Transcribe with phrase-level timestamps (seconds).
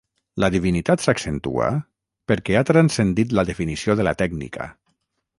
[0.43, 1.67] La divinitat s'accentua
[2.31, 4.67] perquè ha transcendit la definició de la tècnica.